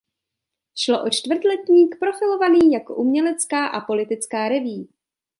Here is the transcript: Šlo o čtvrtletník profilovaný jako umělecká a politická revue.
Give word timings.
Šlo 0.75 1.03
o 1.05 1.09
čtvrtletník 1.09 1.95
profilovaný 1.99 2.71
jako 2.71 2.95
umělecká 2.95 3.67
a 3.67 3.81
politická 3.85 4.49
revue. 4.49 4.85